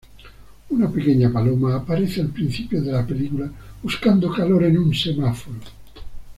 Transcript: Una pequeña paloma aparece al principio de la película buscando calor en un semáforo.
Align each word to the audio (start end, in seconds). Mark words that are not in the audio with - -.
Una 0.69 0.89
pequeña 0.89 1.31
paloma 1.31 1.75
aparece 1.75 2.21
al 2.21 2.29
principio 2.29 2.81
de 2.81 2.91
la 2.91 3.05
película 3.05 3.51
buscando 3.83 4.33
calor 4.33 4.63
en 4.63 4.79
un 4.79 4.95
semáforo. 4.95 5.59